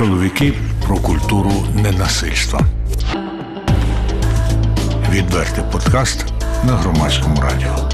[0.00, 0.54] Чоловіки
[0.86, 2.60] про культуру ненасильства.
[5.10, 6.24] Відвертий подкаст
[6.66, 7.88] на громадському радіо.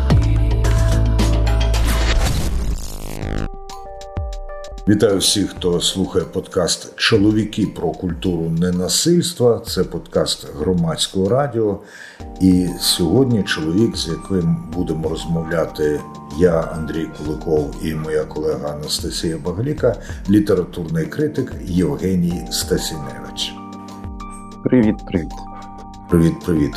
[4.88, 9.62] Вітаю всіх, хто слухає подкаст Чоловіки про культуру ненасильства.
[9.66, 11.80] Це подкаст громадського радіо.
[12.40, 16.00] І сьогодні чоловік, з яким будемо розмовляти
[16.38, 19.96] я, Андрій Куликов і моя колега Анастасія Багаліка,
[20.30, 23.54] літературний критик Євгеній Стасіневич.
[24.64, 25.28] Привіт, привіт.
[26.10, 26.74] Привіт, привіт.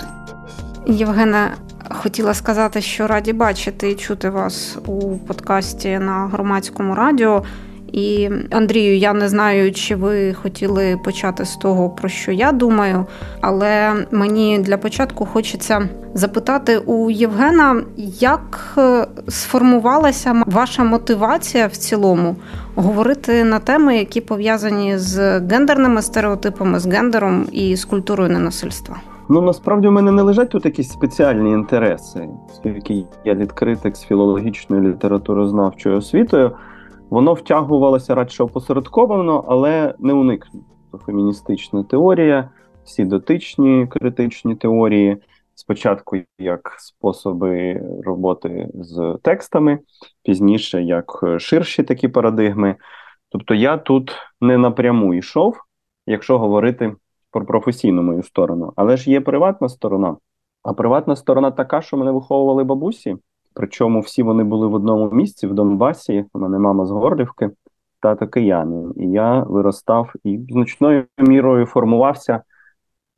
[0.87, 1.51] Євгена.
[1.89, 7.43] Хотіла сказати, що раді бачити і чути вас у подкасті на громадському радіо.
[7.93, 13.05] І Андрію, я не знаю, чи ви хотіли почати з того, про що я думаю,
[13.41, 17.81] але мені для початку хочеться запитати у Євгена,
[18.19, 22.35] як е, сформувалася ваша мотивація в цілому
[22.75, 28.95] говорити на теми, які пов'язані з гендерними стереотипами, з гендером і з культурою ненасильства.
[29.29, 34.89] Ну насправді в мене не лежать тут якісь спеціальні інтереси, оскільки я відкритик з філологічною
[34.89, 36.51] літературознавчою освітою
[37.09, 40.65] воно втягувалося радше опосередковано, але не уникнено.
[41.05, 42.49] Феміністична теорія,
[42.83, 45.17] всі дотичні критичні теорії,
[45.55, 49.79] спочатку як способи роботи з текстами,
[50.23, 52.75] пізніше як ширші такі парадигми.
[53.29, 55.57] Тобто я тут не напряму йшов,
[56.07, 56.95] якщо говорити
[57.31, 60.17] про професійну мою сторону, але ж є приватна сторона.
[60.63, 63.17] А приватна сторона така, що мене виховували бабусі.
[63.53, 66.25] Причому всі вони були в одному місці, в Донбасі.
[66.33, 67.49] У мене мама з Горлівки,
[68.01, 68.93] тато киянин.
[68.97, 72.43] І я виростав і значною мірою формувався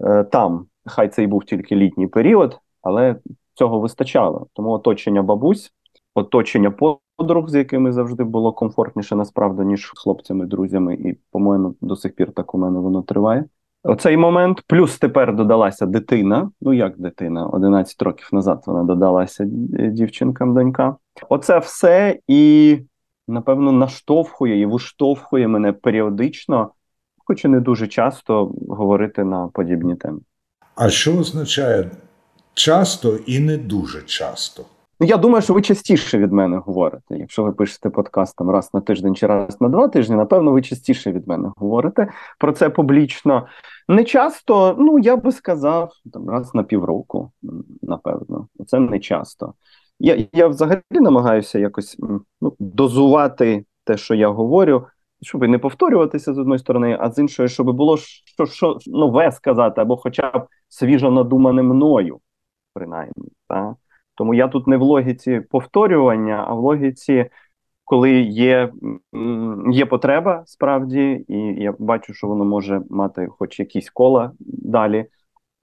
[0.03, 0.65] е, там.
[0.85, 3.15] Хай це і був тільки літній період, але
[3.53, 4.47] цього вистачало.
[4.53, 5.73] Тому оточення бабусь,
[6.15, 12.15] оточення подруг, з якими завжди було комфортніше насправді, ніж хлопцями, друзями, і, по-моєму, до сих
[12.15, 13.45] пір так у мене воно триває.
[13.83, 16.51] Оцей момент, плюс тепер додалася дитина.
[16.61, 17.47] Ну як дитина?
[17.47, 20.95] 11 років назад вона додалася дівчинкам, донька.
[21.29, 22.79] Оце все і,
[23.27, 26.71] напевно, наштовхує і виштовхує мене періодично,
[27.17, 30.19] хоч і не дуже часто говорити на подібні теми.
[30.75, 31.91] А що означає
[32.53, 34.65] часто і не дуже часто?
[35.01, 37.17] Ну, я думаю, що ви частіше від мене говорите.
[37.17, 40.61] Якщо ви пишете подкаст там раз на тиждень чи раз на два тижні, напевно, ви
[40.61, 43.47] частіше від мене говорите про це публічно.
[43.87, 47.31] Не часто, ну я би сказав, там раз на півроку,
[47.81, 49.53] напевно, це не часто.
[49.99, 51.97] Я я взагалі намагаюся якось
[52.41, 54.85] ну, дозувати те, що я говорю,
[55.21, 59.81] щоб не повторюватися з одної сторони, а з іншої, щоб було що, що нове сказати,
[59.81, 62.19] або хоча б свіжо надумане мною,
[62.73, 63.29] принаймні.
[63.47, 63.75] Так?
[64.21, 67.25] Тому я тут не в логіці повторювання, а в логіці,
[67.83, 68.71] коли є
[69.71, 75.05] є потреба справді, і я бачу, що воно може мати хоч якісь кола далі.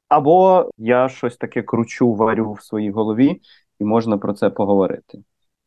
[0.09, 3.41] Або я щось таке кручу, варю в своїй голові,
[3.81, 5.19] і можна про це поговорити.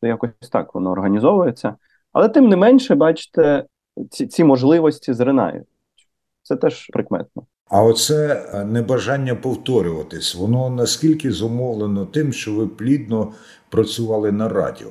[0.02, 1.75] То якось так воно організовується.
[2.12, 3.66] Але тим не менше, бачите,
[4.09, 5.68] ці, ці можливості зринають.
[6.44, 7.44] Це теж прикметно.
[7.69, 13.34] А оце е, небажання повторюватись, воно наскільки зумовлено тим, що ви плідно
[13.69, 14.90] працювали на радіо?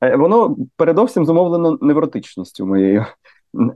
[0.00, 3.06] Е, воно передовсім зумовлено невротичністю моєю.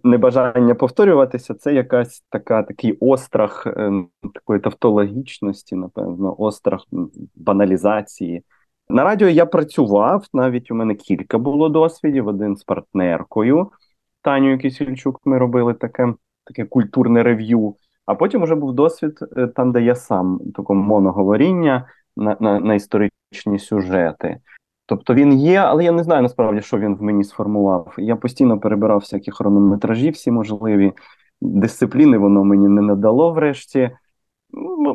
[0.05, 3.93] Небажання повторюватися, це якась така такий острах е,
[4.35, 6.81] такої тавтологічності, напевно, острах
[7.35, 8.43] баналізації.
[8.89, 12.27] На радіо я працював, навіть у мене кілька було досвідів.
[12.27, 13.71] Один з партнеркою
[14.23, 16.15] Танію Кисільчук ми робили таке
[16.49, 17.75] таке культурне рев'ю.
[18.07, 21.87] А потім вже був досвід е, там, де я сам такому моноговоріння
[22.17, 24.39] на, на, на історичні сюжети.
[24.87, 27.95] Тобто він є, але я не знаю насправді, що він в мені сформував.
[27.99, 30.93] Я постійно перебирав всякі хронометражі, всі можливі
[31.41, 33.91] дисципліни, воно мені не надало врешті.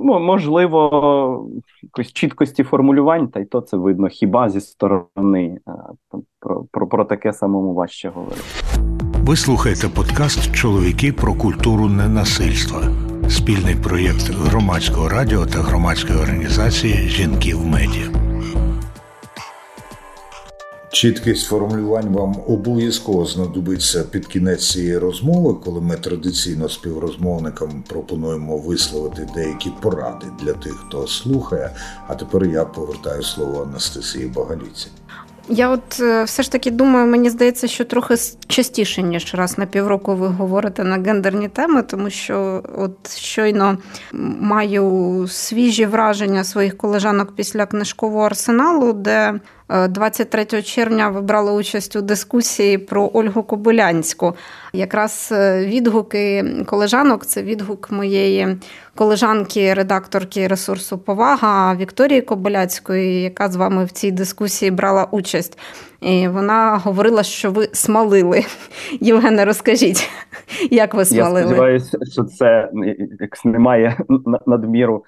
[0.02, 1.50] Можливо,
[1.84, 5.60] якось чіткості формулювань, та й то це видно хіба зі сторони.
[6.40, 9.03] Про, про, про таке самому важче говорити.
[9.26, 12.84] Ви слухаєте подкаст Чоловіки про культуру ненасильства,
[13.30, 18.10] спільний проєкт громадського радіо та громадської організації Жінки в медіа.
[20.92, 29.28] Чіткість формулювань вам обов'язково знадобиться під кінець цієї розмови, коли ми традиційно співрозмовникам пропонуємо висловити
[29.36, 31.72] деякі поради для тих, хто слухає.
[32.08, 34.88] А тепер я повертаю слово Анастасії Багаліці.
[35.50, 38.16] Я от е, все ж таки думаю, мені здається, що трохи
[38.48, 43.78] частіше, ніж раз на півроку ви говорите на гендерні теми, тому що от щойно
[44.40, 49.40] маю свіжі враження своїх колежанок після книжкового арсеналу, де
[49.70, 54.36] 23 е, червня ви брали участь у дискусії про Ольгу Кобилянську.
[54.74, 58.58] Якраз е, відгуки колежанок це відгук моєї
[58.96, 65.58] колежанки, редакторки ресурсу Повага Вікторії Кобиляцької, яка з вами в цій дискусії брала участь.
[66.06, 68.42] І Вона говорила, що ви смалили.
[69.02, 70.10] Євгене, розкажіть,
[70.72, 71.40] як ви смалили?
[71.40, 72.70] Я сподіваюся, що це
[73.20, 73.98] як немає
[74.46, 75.06] надміру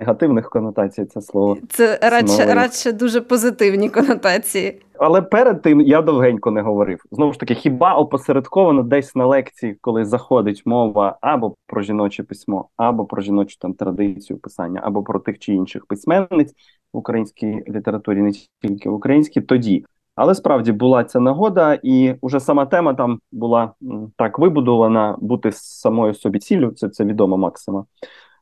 [0.00, 1.04] негативних конотацій.
[1.04, 4.80] Це слово це радше, радше дуже позитивні конотації.
[4.98, 7.04] Але перед тим я довгенько не говорив.
[7.10, 12.68] Знову ж таки, хіба опосередковано десь на лекції, коли заходить мова або про жіноче письмо,
[12.76, 16.52] або про жіночу там традицію писання, або про тих чи інших письменниць
[16.92, 18.32] в українській літературі, не
[18.62, 19.84] тільки в українській, тоді.
[20.20, 23.72] Але справді була ця нагода, і вже сама тема там була
[24.16, 26.70] так вибудована бути самою собі ціллю.
[26.70, 27.84] Це це відома Максима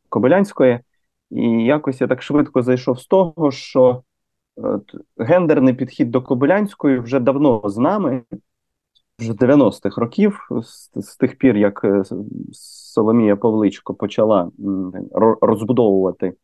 [0.08, 0.80] Кобилянської.
[1.30, 4.02] І якось я так швидко зайшов з того, що
[4.56, 8.22] от, гендерний підхід до Кобилянської вже давно з нами,
[9.18, 12.02] вже 90-х років, з, з тих пір, як е,
[12.52, 14.50] Соломія Павличко почала
[15.40, 16.34] розбудовувати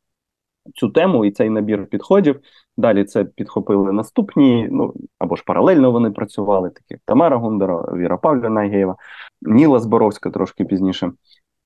[0.75, 2.41] цю тему і цей набір підходів.
[2.77, 8.61] Далі це підхопили наступні, ну або ж паралельно вони працювали, такі Тамара Гундера, Віра Павлівна
[8.61, 8.97] Геєва,
[9.43, 11.13] Ніла Зборовська трошки пізніше.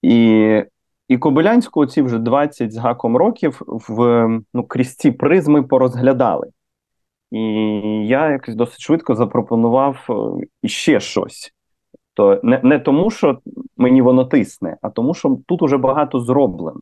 [0.03, 0.63] І
[1.09, 6.51] і Кобилянську ці вже 20 з гаком років в ну, крізь ці призми порозглядали.
[7.31, 7.41] І
[8.07, 11.55] я якось досить швидко запропонував е, іще щось.
[12.15, 13.39] То не не тому, що
[13.77, 16.81] мені воно тисне, а тому, що тут уже багато зроблено.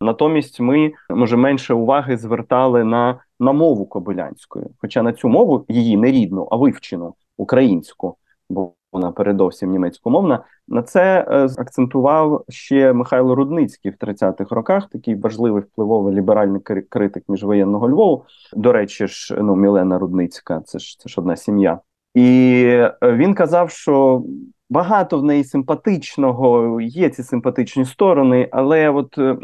[0.00, 5.96] Натомість ми може менше уваги звертали на на мову кобилянською, хоча на цю мову її
[5.96, 8.16] не рідну, а вивчену українську,
[8.50, 10.44] бо вона передовсім німецькомовна.
[10.68, 17.24] На це е, акцентував ще Михайло Рудницький в 30-х роках, такий важливий впливовий ліберальний критик
[17.28, 18.24] міжвоєнного Львову.
[18.52, 21.80] До речі, ж ну Мілена Рудницька, це ж це ж одна сім'я.
[22.14, 24.22] І е, він казав, що
[24.70, 29.36] багато в неї симпатичного, є ці симпатичні сторони, але от е,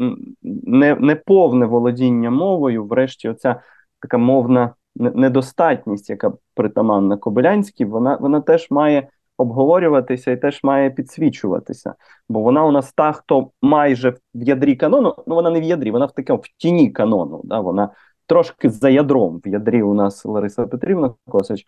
[0.42, 3.60] не, не повне володіння мовою, врешті, оця
[4.00, 9.08] така мовна недостатність, яка притаманна Кобилянській, вона вона теж має
[9.38, 11.94] обговорюватися і теж має підсвічуватися.
[12.28, 15.90] Бо вона у нас та, хто майже в ядрі канону, ну вона не в ядрі,
[15.90, 17.40] вона в такому в тіні канону.
[17.44, 17.90] Да, Вона
[18.26, 19.40] трошки за ядром.
[19.44, 21.64] В ядрі у нас Лариса Петрівна Косач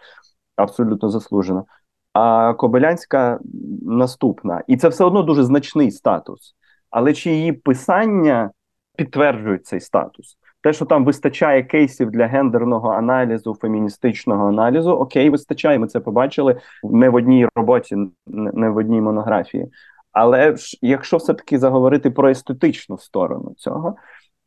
[0.57, 1.65] абсолютно заслужена.
[2.15, 3.39] А Кобилянська
[3.83, 4.63] наступна.
[4.67, 6.55] І це все одно дуже значний статус.
[6.91, 8.51] Але чи її писання
[8.97, 10.39] підтверджують цей статус?
[10.63, 15.79] Те, що там вистачає кейсів для гендерного аналізу, феміністичного аналізу, окей, вистачає.
[15.79, 17.97] Ми це побачили не в одній роботі,
[18.27, 19.67] не в одній монографії.
[20.13, 23.97] Але ж якщо все-таки заговорити про естетичну сторону цього,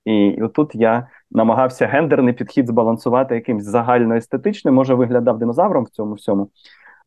[0.05, 6.49] і, отут я намагався гендерний підхід збалансувати якимсь загальноестетичним, може виглядав динозавром в цьому всьому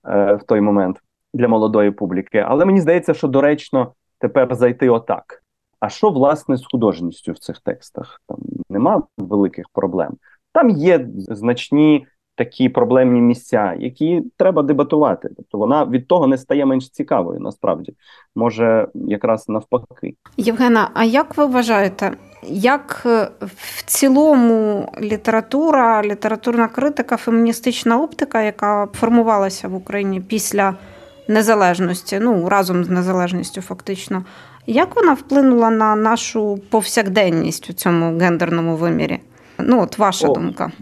[0.05, 0.97] в той момент
[1.35, 2.39] для молодої публіки.
[2.39, 5.43] Але мені здається, що доречно тепер зайти отак.
[5.81, 8.23] А що власне з художністю в цих текстах?
[8.27, 8.39] Там
[8.71, 10.17] нема великих проблем.
[10.53, 15.29] Там є значні такі проблемні місця, які треба дебатувати.
[15.37, 17.95] Тобто вона від того не стає менш цікавою, насправді
[18.37, 20.15] може якраз навпаки.
[20.37, 22.13] Євгена, а як ви вважаєте,
[22.49, 30.75] як е, в цілому література, літературна критика, феміністична оптика, яка формувалася в Україні після
[31.29, 34.25] незалежності, ну разом з незалежністю, фактично,
[34.67, 39.19] як вона вплинула на нашу повсякденність у цьому гендерному вимірі?
[39.59, 40.73] Ну, от ваша О, думка.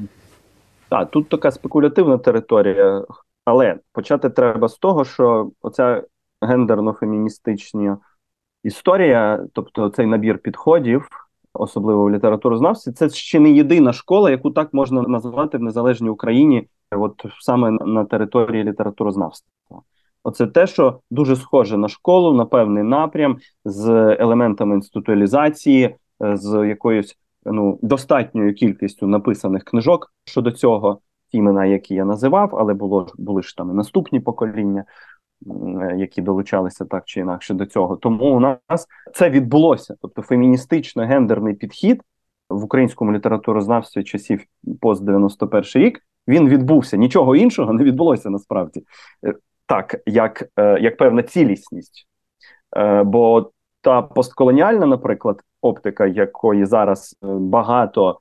[0.88, 3.04] Так, тут така спекулятивна територія,
[3.44, 6.02] але почати треба з того, що оця
[6.40, 7.96] гендерно-феміністична
[8.64, 11.08] історія, тобто цей набір підходів,
[11.52, 16.68] особливо в літературознавстві, це ще не єдина школа, яку так можна назвати в незалежній Україні,
[16.90, 19.50] от саме на території літературознавства.
[20.24, 23.88] Оце те, що дуже схоже на школу, на певний напрям з
[24.20, 27.16] елементами інституалізації, з якоюсь
[27.52, 33.42] ну достатньою кількістю написаних книжок щодо цього, ті імена, які я називав, але було були
[33.42, 34.84] ж там і наступні покоління,
[35.96, 37.96] які долучалися так чи інакше до цього.
[37.96, 39.94] Тому у нас це відбулося.
[40.02, 42.02] Тобто феміністично-гендерний підхід
[42.48, 44.44] в українському літературознавстві часів
[44.80, 46.00] пост 91 рік.
[46.28, 46.96] Він відбувся.
[46.96, 48.82] Нічого іншого не відбулося насправді
[49.26, 49.34] е,
[49.66, 52.06] так, як е, як певна цілісність.
[52.76, 53.50] Е, Бо
[53.80, 58.18] та постколоніальна, наприклад, оптика, якої зараз е, багато,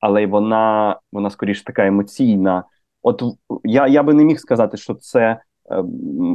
[0.00, 2.64] але вона вона скоріш така емоційна.
[3.02, 3.22] От
[3.64, 5.40] я я би не міг сказати, що це е,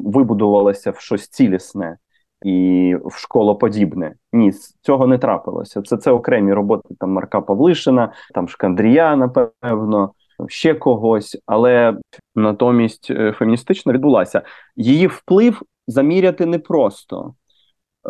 [0.03, 1.97] вибудувалося в щось цілісне
[2.45, 4.15] і в школоподібне.
[4.33, 5.81] Ні, цього не трапилося.
[5.81, 10.13] Це це окремі роботи там Марка Павлишина, там Шкандрія, напевно.
[10.47, 11.97] ще когось, але
[12.35, 14.41] натомість е, феміністична відбулася.
[14.75, 17.33] Її вплив заміряти непросто,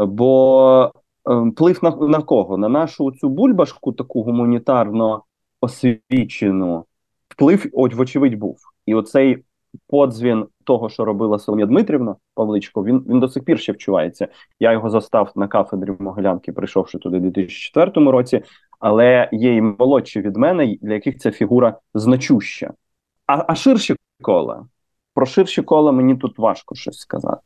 [0.08, 0.92] бо
[1.26, 2.58] вплив на на кого?
[2.58, 5.24] На нашу цю бульбашку, таку гуманітарно
[5.62, 6.86] освічену,
[7.30, 8.58] вплив, от, вочевидь, був.
[8.86, 9.44] І оцей
[9.88, 14.28] подзвін того, що робила Соломія Дмитрівна Павличко, він він до сих пір ще вчувається.
[14.60, 18.42] Я його застав на кафедрі Могилянки, прийшовши туди у 2004 році.
[18.80, 22.74] Але є і молодші від мене, для яких ця фігура значуща.
[23.28, 24.66] А а ширші кола
[25.16, 27.42] про ширші кола мені тут важко щось сказати.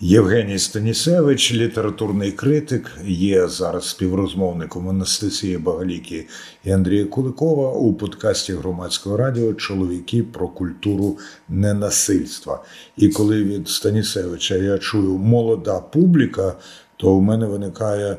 [0.00, 6.26] Євгеній Станісевич, літературний критик, є зараз співрозмовником Анастасії Багаліки
[6.64, 12.64] і Андрія Куликова у подкасті громадського радіо Чоловіки про культуру ненасильства.
[12.96, 16.54] І коли від Станісевича я чую молода публіка,
[16.96, 18.16] то у мене виникає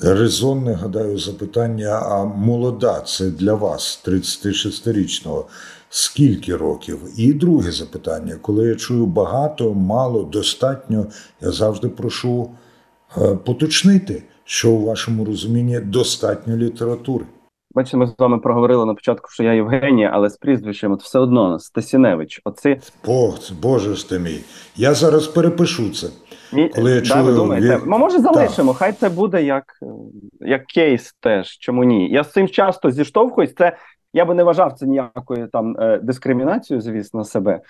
[0.00, 5.46] резонне, гадаю, запитання: а молода це для вас, 36-річного,
[5.94, 6.98] скільки років?
[7.16, 11.06] І друге запитання: коли я чую багато, мало, достатньо,
[11.40, 12.50] я завжди прошу
[13.16, 17.24] е, поточнити, що у вашому розумінні достатньо літератури.
[17.74, 21.18] Бачите, ми з вами проговорили на початку, що я Євгенія, але з прізвищем от все
[21.18, 22.40] одно Стасіневич.
[22.44, 22.80] Оці...
[23.04, 24.40] Бог, Боже ж ти мій.
[24.76, 26.06] Я зараз перепишу це.
[26.52, 27.80] Ні, Коли я да, чую, ви думаєте?
[27.86, 28.78] Ми може залишимо, так.
[28.78, 29.64] хай це буде як
[30.40, 31.58] як кейс теж.
[31.58, 32.10] Чому ні?
[32.10, 33.54] Я з цим часто зіштовхуюсь.
[33.58, 33.76] Це
[34.14, 37.60] я би не вважав це ніякою там е, дискримінацією, звісно, себе.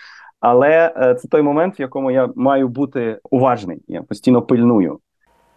[0.41, 3.83] Але е, це той момент, в якому я маю бути уважний.
[3.89, 4.99] Я постійно пильную.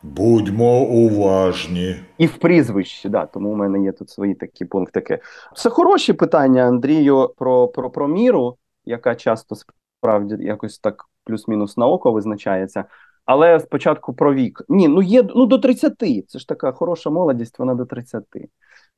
[0.04, 1.96] Будьмо уважні.
[2.18, 5.20] І в прізвищі, да, тому у мене є тут свої такі пунктики.
[5.56, 11.88] Це хороші питання, Андрію, про про, про міру, яка часто справді якось так плюс-мінус на
[11.88, 12.86] око визначається.
[13.26, 14.62] Але спочатку про вік.
[14.70, 15.94] Ні, ну є ну до 30.
[16.28, 18.24] Це ж така хороша молодість, вона до 30.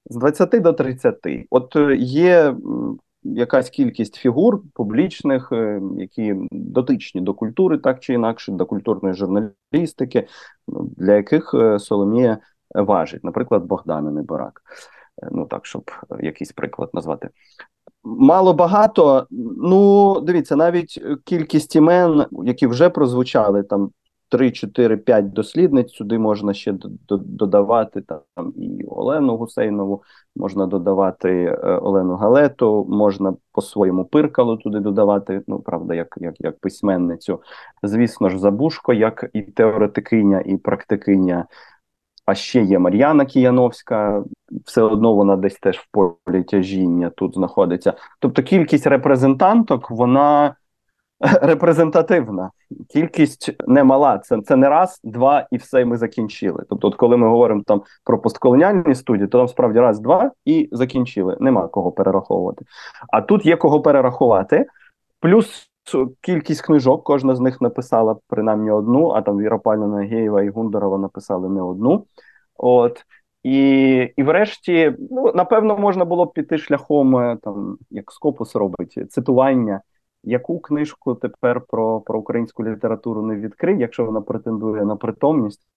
[0.09, 1.15] З 20 до 30.
[1.49, 2.55] От е, є
[3.23, 10.27] якась кількість фігур публічних, е, які дотичні до культури, так чи інакше, до культурної журналістики,
[10.67, 12.37] ну, для яких е, Соломія
[12.75, 14.61] важить, наприклад, Богдана Неборак.
[15.31, 17.29] Ну так, щоб якийсь приклад назвати.
[18.03, 19.27] Мало багато.
[19.57, 23.91] Ну, дивіться, навіть кількість імен, які вже прозвучали, там
[24.29, 25.93] 3, 4, 5 дослідниць.
[25.93, 26.75] Сюди можна ще
[27.09, 30.03] додавати там і Олену Гусейнову,
[30.35, 35.41] можна додавати е, Олену Галету, можна по-своєму пиркалу туди додавати.
[35.47, 37.41] Ну, правда, як як, як письменницю.
[37.83, 41.45] Звісно ж, Забушко, як і теоретикиня, і практикиня.
[42.25, 44.23] А ще є Мар'яна Кияновська,
[44.65, 47.93] все одно вона десь теж в полі тяжіння тут знаходиться.
[48.19, 50.55] Тобто кількість репрезентанток, вона
[51.41, 52.51] репрезентативна.
[52.89, 54.17] Кількість немала.
[54.17, 56.63] Це це не раз, два і все, і ми закінчили.
[56.69, 60.69] Тобто, от коли ми говоримо там про постколоніальні студії, то там справді раз, два і
[60.71, 61.37] закінчили.
[61.39, 62.65] Нема кого перераховувати.
[63.09, 64.65] А тут є кого перерахувати,
[65.19, 65.65] плюс.
[66.21, 70.97] Кількість книжок, кожна з них написала принаймні одну, а там Віра Пальна Геєва і Гундорова
[70.97, 72.05] написали не одну.
[72.57, 73.05] От
[73.43, 73.59] і
[74.17, 79.81] і врешті, ну напевно, можна було б піти шляхом е, там, як Скопус робить, цитування
[80.23, 85.67] яку книжку тепер про про українську літературу не відкрив, якщо вона претендує на притомність,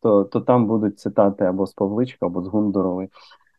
[0.00, 3.08] то то там будуть цитати або з Павличка, або з Гундорової.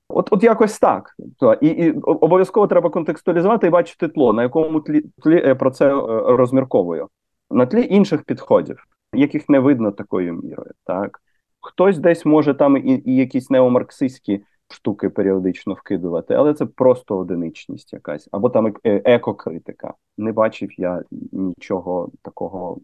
[0.09, 1.15] От от якось так.
[1.61, 5.87] І і обов'язково треба контекстуалізувати і бачити тло, на якому тлі, тлі е, про це
[5.87, 6.01] е,
[6.37, 7.07] розмірковую.
[7.51, 10.71] На тлі інших підходів, яких не видно такою мірою.
[10.83, 11.19] так.
[11.61, 17.93] Хтось десь може там і, і якісь неомарксистські штуки періодично вкидувати, але це просто одиничність
[17.93, 18.29] якась.
[18.31, 19.93] Або там е, екокритика.
[20.17, 21.01] Не бачив я
[21.31, 22.77] нічого такого,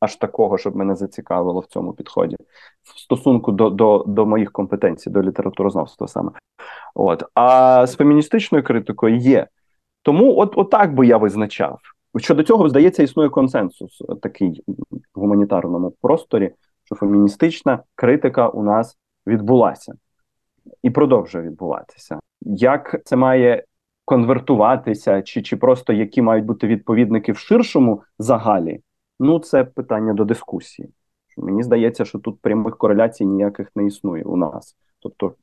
[0.00, 2.36] аж такого, щоб мене зацікавило в цьому підході
[2.82, 6.30] в стосунку до до, до моїх компетенцій, до літературознавства саме.
[6.94, 7.24] От.
[7.34, 9.46] А з феміністичною критикою є.
[10.02, 11.78] Тому от, от так би я визначав.
[12.16, 14.64] Щодо цього, здається, існує консенсус такий
[15.14, 16.50] в гуманітарному просторі,
[16.84, 19.94] що феміністична критика у нас відбулася
[20.82, 22.18] і продовжує відбуватися.
[22.42, 23.64] Як це має
[24.04, 28.80] конвертуватися, чи чи просто які мають бути відповідники в ширшому загалі?
[29.20, 30.88] Ну, це питання до дискусії.
[31.36, 34.76] Мені здається, що тут прямих кореляцій ніяких не існує у нас.
[35.00, 35.34] Тобто,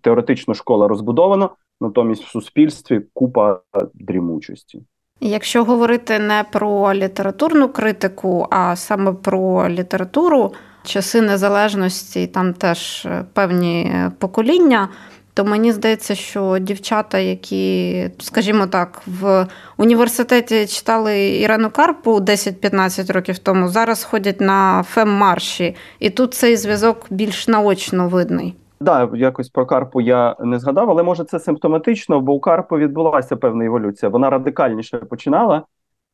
[0.00, 1.48] теоретично школа розбудована,
[1.80, 3.60] натомість в суспільстві купа
[3.94, 4.82] дрімучості.
[5.20, 10.52] Якщо говорити не про літературну критику, а саме про літературу,
[10.88, 14.88] часи незалежності, там теж е, певні е, покоління.
[15.34, 23.38] То мені здається, що дівчата, які, скажімо так, в університеті читали Ірену Карпу 10-15 років
[23.38, 28.54] тому, зараз ходять на феммарші, і тут цей зв'язок більш наочно видний.
[28.80, 33.36] Да, якось про Карпу я не згадав, але може це симптоматично, бо у Карпу відбулася
[33.36, 34.10] певна еволюція.
[34.10, 35.62] Вона радикальніше починала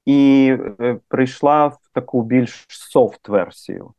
[0.07, 3.91] і е, прийшла в таку більш софт версію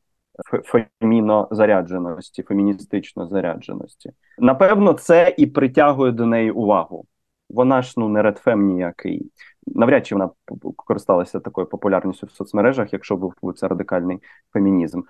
[0.99, 4.11] феміно зарядженості, феміністично зарядженості.
[4.39, 7.05] Напевно, це і притягує до неї увагу.
[7.49, 9.31] Вона ж ну не редфем ніякий.
[9.67, 10.29] Навряд чи вона
[10.75, 14.19] користалася такою популярністю в соцмережах, якщо був це радикальний
[14.53, 15.01] фемінізм.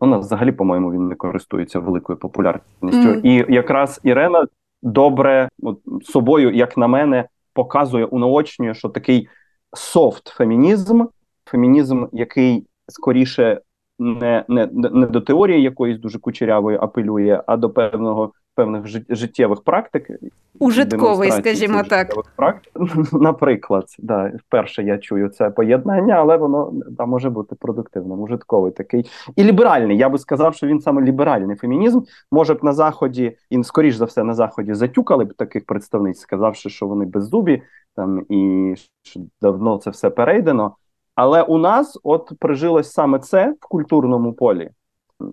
[0.00, 3.08] Вона взагалі, по-моєму, він не користується великою популярністю.
[3.08, 3.20] Mm.
[3.22, 4.46] І якраз Ірена
[4.82, 9.28] добре от, собою, як на мене, показує унаочнює, що такий
[9.72, 11.04] софт фемінізм,
[11.44, 13.60] фемінізм, який скоріше
[13.98, 20.10] не не, не до теорії якоїсь дуже кучерявої апелює, а до певного певних життєвих практик.
[20.58, 22.14] Ужитковий, скажімо так.
[22.36, 22.72] Практик.
[23.12, 29.10] Наприклад, да, вперше я чую це поєднання, але воно да, може бути продуктивним, ужитковий такий.
[29.36, 29.98] І ліберальний.
[29.98, 32.00] Я би сказав, що він саме ліберальний фемінізм.
[32.32, 36.70] Може б на Заході, і скоріш за все, на Заході затюкали б таких представниць, сказавши,
[36.70, 37.62] що вони беззубі
[37.96, 40.76] там і що давно це все перейдено.
[41.18, 44.70] Але у нас от прижилось саме це в культурному полі.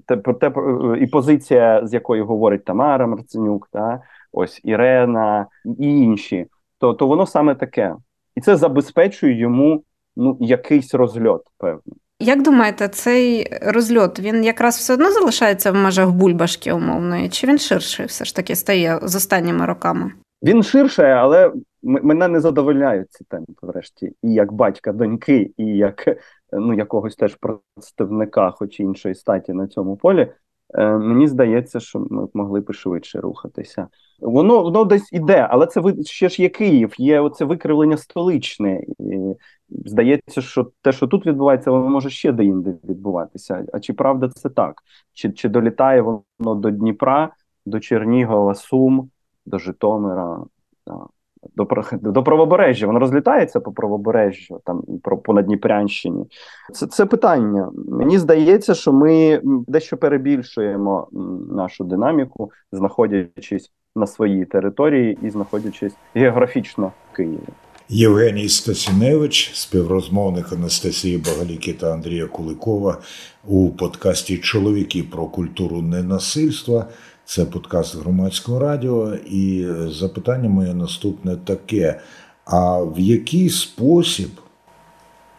[0.05, 0.51] Те, те,
[0.99, 4.01] І позиція, з якої говорить Тамара Марценюк, та
[4.31, 5.47] ось Ірена
[5.79, 6.45] і інші,
[6.79, 7.95] то то воно саме таке.
[8.35, 9.83] І це забезпечує йому
[10.15, 11.95] ну, якийсь розльот певний.
[12.19, 17.57] Як думаєте, цей розльот він якраз все одно залишається в межах бульбашки умовної, чи він
[17.57, 20.11] ширший все ж таки стає з останніми роками?
[20.43, 21.51] Він ширше, але
[21.85, 26.17] мене не задовольняють ці темпи, врешті, і як батька доньки, і як
[26.53, 30.31] ну якогось теж представника, хоч іншої статі на цьому полі.
[30.73, 33.87] Е, Мені здається, що ми могли б швидше рухатися.
[34.19, 38.83] Воно воно десь іде, але це ще ж є Київ, є оце викривлення столичне.
[38.99, 39.35] І
[39.69, 43.65] Здається, що те, що тут відбувається, воно може ще деінде відбуватися.
[43.73, 44.81] А чи правда це так?
[45.13, 47.33] Чи чи долітає воно до Дніпра,
[47.65, 49.09] до Чернігова, Сум,
[49.45, 50.43] до Житомира?
[50.85, 51.14] Так
[51.55, 52.87] до до правобережжя.
[52.87, 56.25] Воно розлітається по правобережжю, там про по Надніпрянщині.
[56.73, 57.71] Це це питання.
[57.87, 61.07] Мені здається, що ми дещо перебільшуємо
[61.51, 67.39] нашу динаміку, знаходячись на своїй території і знаходячись географічно в Києві.
[67.89, 73.01] Євгеній Стасіневич, співрозмовник Анастасії Багаліки та Андрія Куликова
[73.47, 76.87] у подкасті Чоловіки про культуру ненасильства.
[77.27, 79.15] Це подкаст громадського радіо.
[79.15, 81.99] І запитання моє наступне таке:
[82.45, 84.29] а в який спосіб,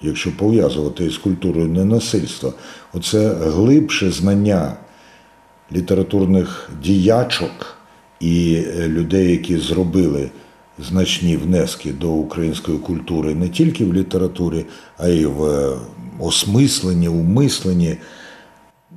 [0.02, 2.52] якщо пов'язувати з культурою ненасильства,
[2.92, 4.76] оце глибше знання
[5.72, 7.76] літературних діячок
[8.20, 10.30] і людей, які зробили
[10.78, 14.64] значні внески до української культури не тільки в літературі,
[14.98, 15.70] а й в
[16.18, 17.96] осмисленні, умисленні,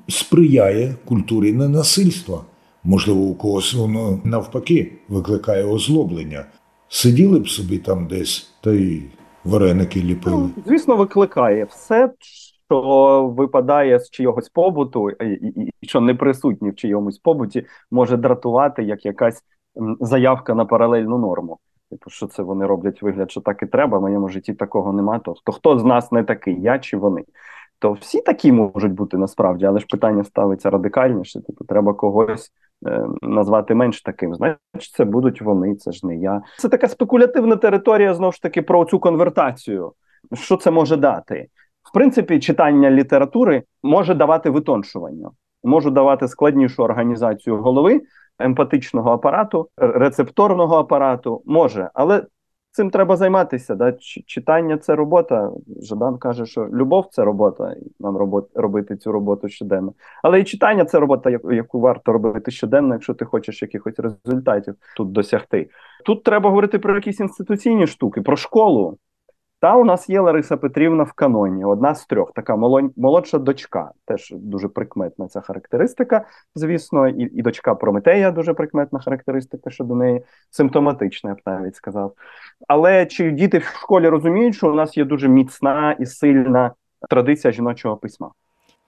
[0.08, 2.42] сприяє культурі ненасильства.
[2.90, 6.46] Можливо, у когось воно навпаки викликає озлоблення.
[6.88, 9.04] Сиділи б собі там десь та й
[9.46, 10.38] вареники ліпили.
[10.38, 12.14] Ну, звісно, викликає все,
[12.66, 19.06] що випадає з чийогось побуту, і, що не присутні в чийомусь побуті, може дратувати як
[19.06, 19.42] якась
[20.00, 21.58] заявка на паралельну норму.
[21.92, 23.98] Типу, що це вони роблять вигляд, що так і треба.
[23.98, 25.22] В моєму житті такого немає.
[25.26, 27.24] То, то хто з нас не такий, я чи вони?
[27.80, 31.42] То всі такі можуть бути насправді, але ж питання ставиться радикальніше.
[31.42, 32.52] Типу, треба когось
[33.22, 34.36] назвати менш таким.
[34.36, 36.42] Значить, це будуть вони, це ж не я.
[36.58, 39.94] Це така спекулятивна територія знову ж таки про цю конвертацію.
[40.34, 41.48] Що це може дати?
[41.90, 45.30] В принципі, читання літератури може давати витончування,
[45.64, 48.02] може давати складнішу організацію голови,
[48.40, 52.24] емпатичного апарату, рецепторного апарату може, але
[52.72, 53.76] цим треба займатися.
[53.76, 53.94] Да?
[54.26, 55.52] Читання це робота.
[55.82, 59.94] Жадан каже, що любов це робота, нам робот, робити цю роботу щоденно.
[60.24, 65.12] Але і читання це робота, яку варто робити щоденно, якщо ти хочеш якихось результатів тут
[65.12, 65.70] досягти.
[66.06, 68.98] Тут треба говорити про якісь інституційні штуки, про школу.
[69.62, 72.56] Та у нас є Лариса Петрівна в каноні, одна з трьох, така
[72.96, 73.92] молодша дочка.
[74.06, 80.22] Теж дуже прикметна ця характеристика, звісно, і і дочка Прометея дуже прикметна характеристика щодо неї,
[80.50, 82.14] симптоматична, я б навіть сказав.
[82.68, 86.72] Але чи діти в школі розуміють, що у нас є дуже міцна і сильна
[87.10, 88.32] традиція жіночого письма?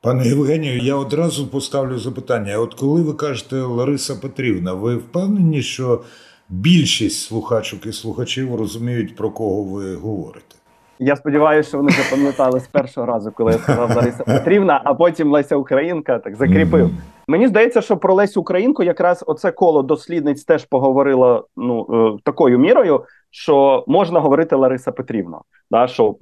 [0.04, 2.58] Пане Євгенію, я одразу поставлю запитання.
[2.58, 6.04] От коли ви кажете Лариса Петрівна, ви впевнені, що
[6.50, 10.61] більшість слухачок і слухачів розуміють, про кого ви говорите?
[11.04, 15.32] Я сподіваюся, що вони запам'ятали з першого разу, коли я сказав Лариса Петрівна, а потім
[15.32, 16.86] Леся Українка так закріпив.
[16.86, 17.22] Mm-hmm.
[17.28, 22.60] Мені здається, що про Лесю Українку якраз оце коло дослідниць теж поговорило ну е, такою
[22.60, 25.42] мірою, що можна говорити Лариса Петрівна.
[25.72, 26.16] Да, що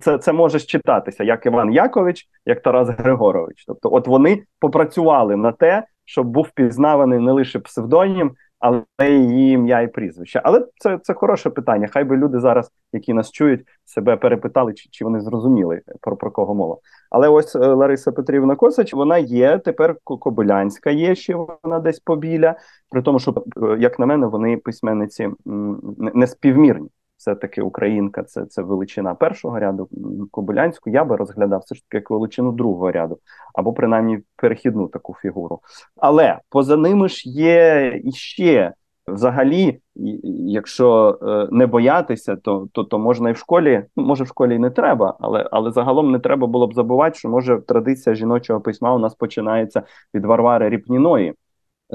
[0.00, 3.64] це це може читатися як Іван Якович, як Тарас Григорович.
[3.66, 8.32] Тобто, от вони попрацювали на те, щоб був впізнаваний не лише псевдонім,
[8.64, 10.40] але її ім'я і прізвище.
[10.44, 11.88] Але це це хороше питання.
[11.92, 16.30] Хай би люди зараз, які нас чують, себе перепитали, чи чи вони зрозуміли про про
[16.30, 16.76] кого мова.
[17.10, 22.54] Але ось е, Лариса Петрівна Косач, вона є тепер Кобилянська є ще вона десь побіля,
[22.90, 25.28] при тому, що е, як на мене, вони письменниці
[25.96, 26.88] не співмірні
[27.24, 29.88] все-таки Українка це це величина першого ряду
[30.30, 33.18] Кобилянську, я би розглядав все ж таки як величину другого ряду,
[33.54, 35.60] або принаймні перехідну таку фігуру.
[35.96, 38.72] Але поза ними ж є іще.
[39.06, 39.80] Взагалі,
[40.46, 44.54] якщо е, не боятися, то то, то можна і в школі, ну може в школі
[44.54, 48.60] і не треба, але але загалом не треба було б забувати, що може традиція жіночого
[48.60, 49.82] письма у нас починається
[50.14, 51.34] від Варвари Ріпніної,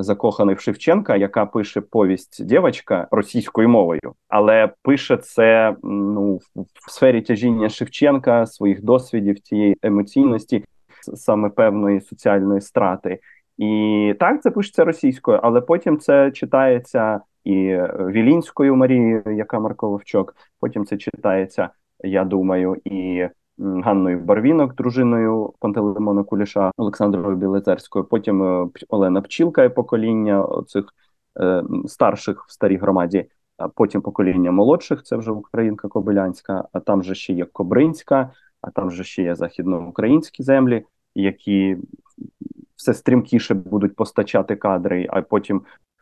[0.03, 7.21] закоханий в Шевченка, яка пише повість дівчинка російською мовою, але пише це ну в сфері
[7.21, 10.65] тяжіння Шевченка, своїх досвідів, тієї емоційності,
[11.13, 13.19] саме певної соціальної страти.
[13.57, 20.35] І так це пишеться російською, але потім це читається і Вілінською Марією, яка Марко Вовчок,
[20.59, 21.69] потім це читається,
[22.03, 23.27] я думаю, і
[23.59, 30.85] Ганною Барвінок, дружиною Пантелеймона Куліша Олександрою Білозерською, потім е, Олена Пчілка і покоління цих
[31.39, 33.25] е, старших в старій громаді,
[33.57, 38.71] а потім покоління молодших, це вже Українка Кобилянська, а там же ще є Кобринська, а
[38.71, 41.77] там же ще є західноукраїнські землі, які
[42.75, 45.61] все стрімкіше будуть постачати кадри, а потім.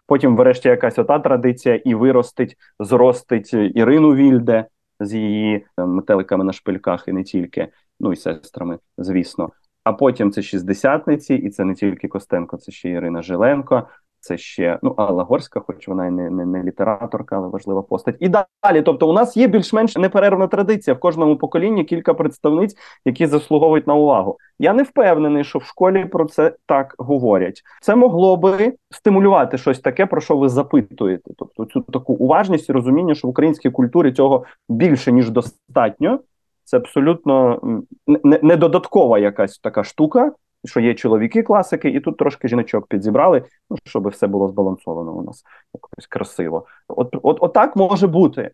[0.10, 4.66] Потім, врешті, якась ота традиція і виростить, зростить Ірину Вільде,
[5.00, 7.68] з її е, метеликами на шпильках і не тільки,
[8.00, 9.50] ну і сестрами, звісно.
[9.84, 13.88] А потім це шістдесятниці, і це не тільки Костенко, це ще Ірина Жиленко,
[14.20, 18.16] це ще ну Алла Горська, хоч вона й не, не не, літераторка, але важлива постать.
[18.20, 18.82] І далі.
[18.82, 22.76] Тобто, у нас є більш-менш неперервна традиція в кожному поколінні кілька представниць,
[23.06, 24.38] які заслуговують на увагу.
[24.60, 27.62] Я не впевнений, що в школі про це так говорять.
[27.82, 31.32] Це могло би стимулювати щось таке, про що ви запитуєте.
[31.38, 36.20] Тобто, цю таку уважність і розуміння, що в українській культурі цього більше ніж достатньо.
[36.64, 37.60] Це абсолютно
[38.08, 40.32] не, не додаткова якась така штука
[40.66, 45.44] що є чоловіки-класики, і тут трошки жіночок підзібрали, ну щоб все було збалансовано у нас
[45.74, 46.66] якось красиво.
[46.88, 48.52] От от, от так може бути.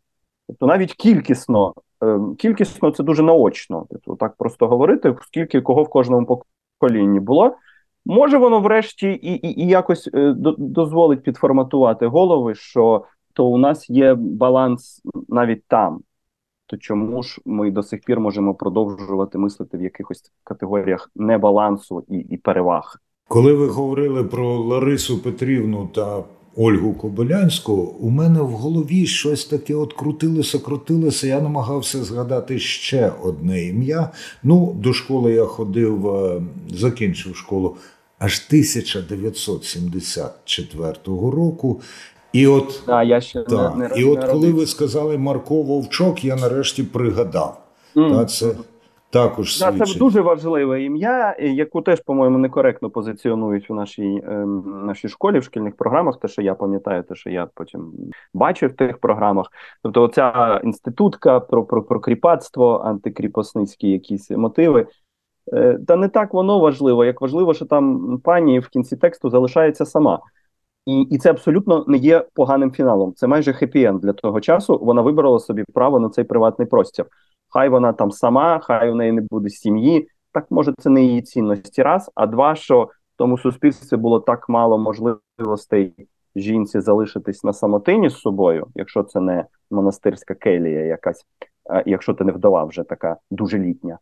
[0.47, 3.85] Тобто навіть кількісно, е, кількісно це дуже наочно.
[3.89, 6.43] Тобто, так просто говорити, скільки кого в кожному
[6.79, 7.55] поколінні було.
[8.05, 13.89] Може, воно врешті і і, і якось е, дозволить підформатувати голови, що то у нас
[13.89, 15.99] є баланс навіть там
[16.73, 22.17] то чому ж ми до сих пір можемо продовжувати мислити в якихось категоріях небалансу і,
[22.17, 22.97] і переваг?
[23.27, 26.23] Коли ви говорили про Ларису Петрівну та
[26.55, 31.27] Ольгу Кобилянську, у мене в голові щось таке от крутилося, крутилося.
[31.27, 34.09] Я намагався згадати ще одне ім'я.
[34.43, 37.77] Ну, до школи я ходив, е, закінчив школу
[38.19, 41.81] аж 1974 року.
[42.33, 46.25] І от а, я ще та, не, не і от коли ви сказали Марко Вовчок,
[46.25, 47.61] я нарешті пригадав.
[47.95, 48.17] Mm.
[48.17, 48.55] Та, це
[49.09, 55.07] також да, Це дуже важливе ім'я, яку теж, по-моєму, некоректно позиціонують у нашій е, нашій
[55.07, 56.19] школі в шкільних програмах.
[56.19, 57.93] Те, що я пам'ятаю, те, що я потім
[58.33, 59.47] бачив в тих програмах.
[59.83, 64.87] Тобто, оця інститутка про про, про кріпацтво, антикріпосницькі якісь мотиви.
[65.53, 69.85] Е, та не так воно важливо, як важливо, що там пані в кінці тексту залишається
[69.85, 70.19] сама.
[70.85, 73.13] І і це абсолютно не є поганим фіналом.
[73.13, 74.79] Це майже хеппі-енд для того часу.
[74.81, 77.05] Вона вибрала собі право на цей приватний простір.
[77.49, 80.07] Хай вона там сама, хай в неї не буде сім'ї.
[80.31, 81.83] Так може це не її цінності.
[81.83, 85.93] Раз, а два, що в тому суспільстві було так мало можливостей
[86.35, 91.25] жінці залишитись на самотині з собою, якщо це не монастирська келія, якась,
[91.85, 93.99] якщо ти не вдова вже така дуже літня.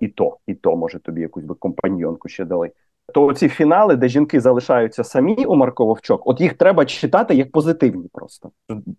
[0.00, 2.70] І то, і то може тобі якусь би компаньйонку ще дали
[3.14, 7.52] то ці фінали, де жінки залишаються самі у Марко Вовчок, от їх треба читати як
[7.52, 8.08] позитивні.
[8.12, 8.50] Просто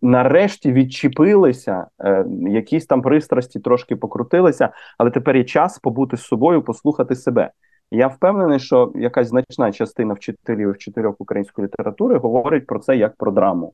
[0.02, 6.62] нарешті відчепилися, е, якісь там пристрасті трошки покрутилися, але тепер є час побути з собою,
[6.62, 7.52] послухати себе.
[7.92, 13.16] Я впевнений, що якась значна частина вчителів і вчителів української літератури говорить про це як
[13.16, 13.74] про драму,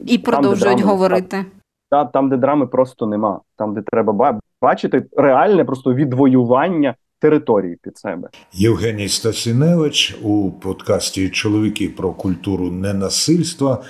[0.00, 1.44] і там, продовжують драми, говорити.
[1.90, 7.98] Там, там, де драми просто нема, там де треба бачити реальне просто відвоювання території під
[7.98, 8.28] себе.
[8.52, 13.84] Євгеній Стасіневич у подкасті Чоловіки про культуру ненасильства.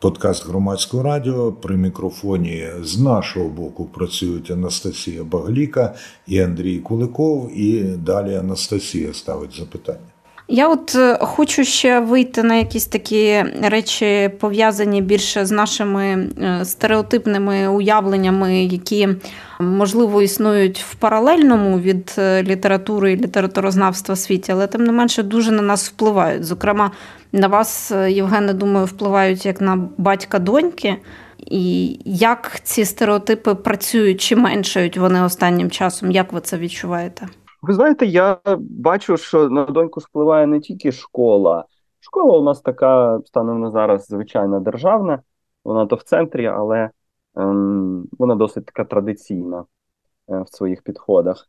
[0.00, 5.94] Подкаст громадського радіо при мікрофоні з нашого боку працюють Анастасія Багліка
[6.26, 7.58] і Андрій Куликов.
[7.58, 10.08] І далі Анастасія ставить запитання.
[10.48, 16.04] Я от е, хочу ще вийти на якісь такі речі, пов'язані більше з нашими
[16.42, 19.08] е, стереотипними уявленнями, які
[19.60, 25.52] можливо існують в паралельному від е, літератури і літературознавства світі, але тим не менше дуже
[25.52, 26.44] на нас впливають.
[26.44, 26.90] Зокрема,
[27.32, 30.96] на вас, Євгене, думаю, впливають як на батька доньки.
[31.38, 36.10] І як ці стереотипи працюють чи меншають вони останнім часом?
[36.10, 37.28] Як ви це відчуваєте?
[37.62, 41.64] Ви знаєте, я бачу, що на доньку впливає не тільки школа.
[42.00, 45.18] Школа у нас така станом на зараз звичайна державна,
[45.64, 46.90] вона то в центрі, але
[48.18, 49.64] вона досить така традиційна
[50.30, 51.48] е, в своїх підходах.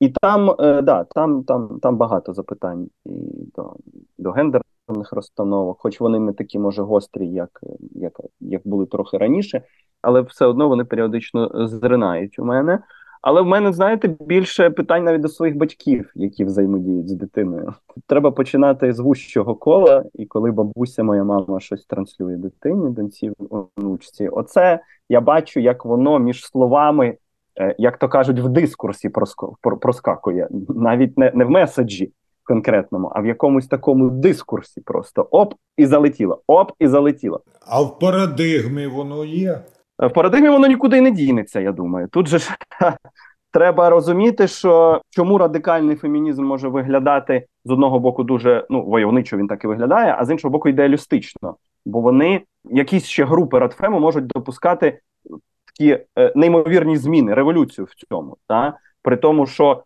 [0.00, 3.10] І там, е, да, там, там, там багато запитань і
[3.56, 3.76] до,
[4.18, 7.60] до гендерних розстановок, хоч вони не такі, може, гострі, як,
[7.94, 9.62] як, як були трохи раніше,
[10.02, 12.82] але все одно вони періодично зринають у мене.
[13.22, 17.74] Але в мене, знаєте, більше питань навіть до своїх батьків, які взаємодіють з дитиною.
[18.06, 23.32] Треба починати з вущого кола, і коли бабуся, моя мама щось транслює дитині, доньці
[23.76, 27.16] онучці, оце я бачу, як воно між словами,
[27.60, 29.10] е, як то кажуть, в дискурсі
[29.80, 32.12] проскакує, навіть не, не в меседжі
[32.44, 37.40] конкретному, а в якомусь такому дискурсі просто оп, і залетіло, оп, і залетіло.
[37.66, 39.60] А в парадигмі воно є.
[40.02, 42.08] В парадигмі воно нікуди не дінеться, я думаю.
[42.08, 42.56] Тут же ж
[43.52, 49.48] треба розуміти, що чому радикальний фемінізм може виглядати з одного боку дуже ну войовничо він
[49.48, 51.56] так і виглядає, а з іншого боку, ідеалістично.
[51.86, 55.00] Бо вони якісь ще групи радфему можуть допускати
[55.66, 59.82] такі е, неймовірні зміни, революцію в цьому, та при тому, що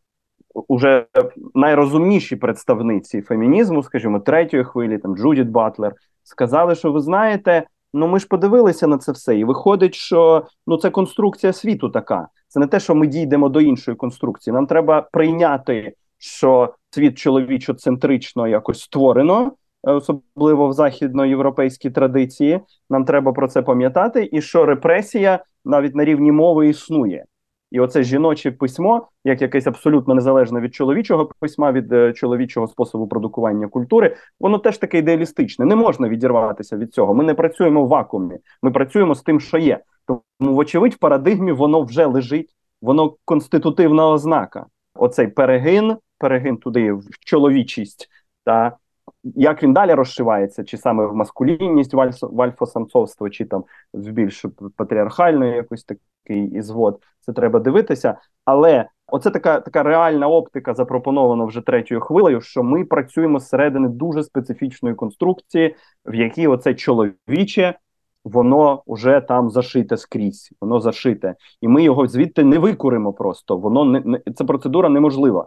[0.68, 1.06] уже
[1.54, 7.66] найрозумніші представниці фемінізму, скажімо, третьої хвилі, там Джудіт Батлер, сказали, що ви знаєте.
[7.96, 12.28] Ну, ми ж подивилися на це все, і виходить, що ну це конструкція світу така.
[12.48, 14.54] Це не те, що ми дійдемо до іншої конструкції.
[14.54, 19.52] Нам треба прийняти, що світ чоловічо-центрично якось створено,
[19.88, 22.60] е, особливо в західноєвропейській традиції.
[22.90, 27.24] Нам треба про це пам'ятати, і що репресія навіть на рівні мови існує.
[27.70, 33.08] І оце жіноче письмо, як якесь абсолютно незалежне від чоловічого письма, від е, чоловічого способу
[33.08, 35.64] продукування культури, воно теж таке ідеалістичне.
[35.64, 37.14] Не можна відірватися від цього.
[37.14, 39.80] Ми не працюємо в вакуумі, ми працюємо з тим, що є.
[40.06, 44.66] Тому, вочевидь, в парадигмі воно вже лежить, воно конститутивна ознака.
[44.94, 48.08] Оцей перегин, перегин туди в чоловічість,
[48.44, 48.76] та
[49.24, 54.44] як він далі розшивається, чи саме в маскулінність, в альфа-самцовство, чи там в більш
[54.76, 58.18] патріархальну якось такий ізвод, це треба дивитися.
[58.44, 64.22] Але оце така така реальна оптика, запропонована вже третьою хвилею, що ми працюємо зсередини дуже
[64.22, 65.74] специфічної конструкції,
[66.06, 67.78] в якій оце чоловіче.
[68.24, 73.56] Воно вже там зашите скрізь, воно зашите, і ми його звідти не викуримо просто.
[73.56, 75.46] Воно не, не ця процедура неможлива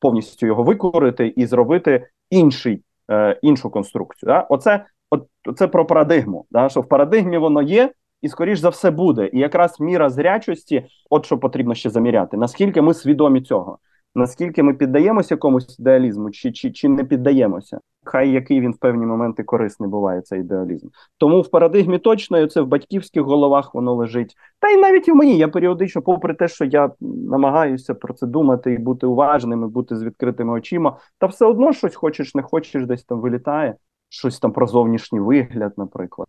[0.00, 4.28] повністю його викурити і зробити інший е, іншу конструкцію.
[4.28, 4.40] Да?
[4.40, 6.46] Оце от, це про парадигму.
[6.50, 6.68] Да?
[6.68, 7.92] Що в парадигмі воно є,
[8.22, 9.30] і скоріш за все буде.
[9.32, 12.36] І якраз міра зрячості, от що потрібно ще заміряти.
[12.36, 13.78] Наскільки ми свідомі цього?
[14.14, 17.78] Наскільки ми піддаємося якомусь ідеалізму, чи чи, чи не піддаємося?
[18.06, 20.88] Хай який він в певні моменти корисний буває цей ідеалізм.
[21.18, 24.34] Тому в парадигмі точно це в батьківських головах воно лежить.
[24.60, 28.26] Та й навіть і в мені я періодично, попри те, що я намагаюся про це
[28.26, 32.42] думати і бути уважним, і бути з відкритими очима, та все одно щось хочеш, не
[32.42, 33.74] хочеш, десь там вилітає
[34.08, 36.28] щось там про зовнішній вигляд, наприклад,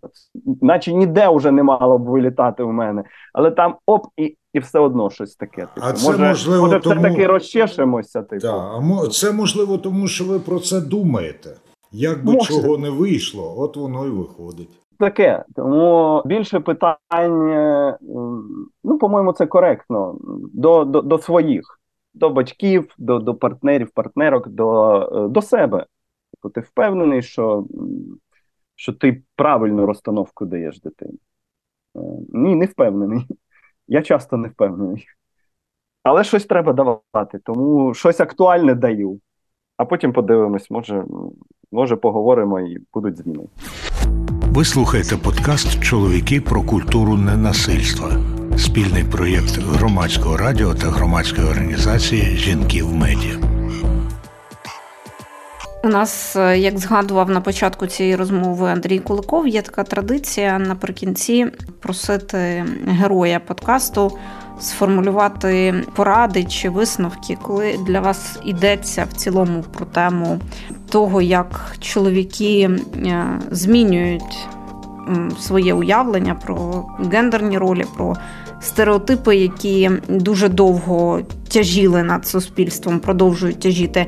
[0.62, 4.80] наче ніде вже не мало б вилітати у мене, але там оп, і і все
[4.80, 5.62] одно щось таке.
[5.62, 5.88] Типу.
[5.88, 6.96] А це може, можливо, може тому...
[6.96, 8.22] все-таки розчешемося.
[8.22, 8.42] Типу.
[8.42, 11.56] Так, а це можливо, тому що ви про це думаєте.
[11.92, 12.48] Як би може.
[12.48, 14.70] чого не вийшло, от воно й виходить.
[15.00, 17.98] Таке, тому більше питань, е,
[18.84, 20.18] ну, по-моєму, це коректно
[20.54, 21.80] до до, до своїх,
[22.14, 25.86] до батьків, до до партнерів, партнерок, до, е, до себе.
[26.32, 27.66] Тобто ти впевнений, що
[28.76, 31.20] що ти правильну розстановку даєш дитині?
[31.96, 33.28] Е, ні, не впевнений.
[33.88, 35.06] Я часто не впевнений.
[36.04, 39.20] Але щось треба давати, тому щось актуальне даю.
[39.78, 41.06] А потім подивимось, може,
[41.72, 43.44] може поговоримо і будуть зміни.
[44.42, 48.12] Ви слухаєте подкаст Чоловіки про культуру ненасильства,
[48.58, 53.38] спільний проєкт громадського радіо та громадської організації Жінки в медіа.
[55.84, 61.48] У нас, е, як згадував на початку цієї розмови Андрій Куликов, є така традиція наприкінці
[61.80, 64.12] просити героя подкасту
[64.60, 70.40] сформулювати поради чи висновки, коли для вас йдеться в цілому про тему
[70.90, 72.70] того, як чоловіки
[73.06, 74.48] е, змінюють
[75.40, 78.16] своє уявлення про гендерні ролі, про
[78.62, 84.06] стереотипи, які дуже довго тяжіли над суспільством, продовжують тяжіти.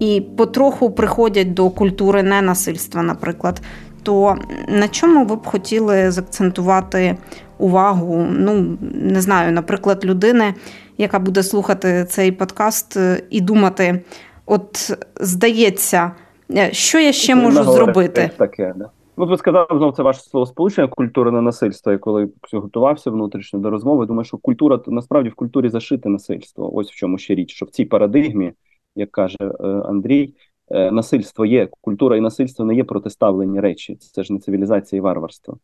[0.00, 3.60] і потроху приходять до культури ненасильства, наприклад,
[4.02, 4.36] то
[4.68, 7.16] на чому ви б хотіли заакцентувати
[7.58, 8.26] увагу?
[8.30, 10.54] Ну, не знаю, наприклад, людини,
[10.98, 14.02] яка буде слухати цей подкаст е, і думати:
[14.46, 16.12] от здається,
[16.56, 18.30] е, що я ще можу зробити?
[18.36, 18.90] Таке, да.
[19.16, 21.92] Ну, ви сказав знову це ваше слово сполучення, культура насильство.
[21.92, 26.74] І коли готувався внутрішньо до розмови, думаю, що культура насправді в культурі зашите насильство.
[26.74, 28.52] Ось в чому ще річ, що в цій парадигмі,
[28.96, 30.34] як каже е, Андрій,
[30.70, 31.68] насильство є.
[31.80, 33.96] Культура і насильство не є протиставлені речі.
[33.96, 35.58] Це ж не цивілізація і варварство.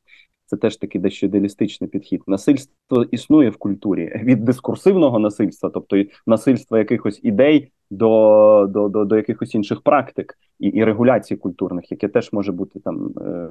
[0.55, 2.23] Це теж такий дещо ідеалістичний підхід.
[2.27, 9.17] Насильство існує в культурі від дискурсивного насильства, тобто насильства якихось ідей до до, до, до
[9.17, 13.49] якихось інших практик і і регуляцій культурних, яке теж може бути там е,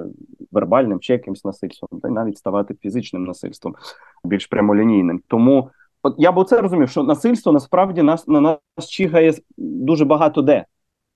[0.52, 3.76] вербальним чи якимось насильством, та й навіть ставати фізичним насильством,
[4.24, 5.22] більш прямолінійним.
[5.28, 5.70] Тому
[6.04, 10.66] от я б це розумів, що насильство насправді нас на нас чигає дуже багато де.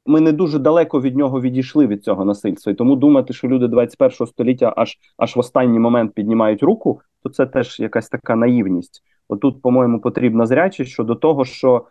[0.07, 2.71] Ми не дуже далеко від нього відійшли від цього насильства.
[2.71, 7.29] І тому думати, що люди 21 століття аж аж в останній момент піднімають руку, то
[7.29, 9.03] це теж якась така наївність.
[9.27, 11.85] Отут, по-моєму, потрібна зрячість щодо того, що